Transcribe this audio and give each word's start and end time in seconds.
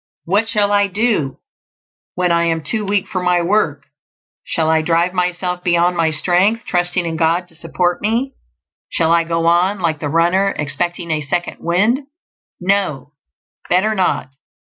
What 0.25 0.49
shall 0.49 0.71
I 0.71 0.87
do 0.87 1.37
when 2.15 2.31
I 2.31 2.45
am 2.45 2.63
too 2.63 2.83
weak 2.83 3.07
for 3.07 3.21
my 3.21 3.43
work? 3.43 3.85
Shall 4.43 4.67
I 4.67 4.81
drive 4.81 5.13
myself 5.13 5.63
beyond 5.63 5.95
my 5.95 6.09
strength, 6.09 6.65
trusting 6.65 7.05
in 7.05 7.17
God 7.17 7.47
to 7.49 7.55
support 7.55 8.01
me? 8.01 8.33
Shall 8.89 9.11
I 9.11 9.23
go 9.23 9.45
on, 9.45 9.79
like 9.79 9.99
the 9.99 10.09
runner, 10.09 10.55
expecting 10.57 11.11
a 11.11 11.21
"second 11.21 11.57
wind"? 11.59 11.99
No; 12.59 13.11
better 13.69 13.93
not. 13.93 14.29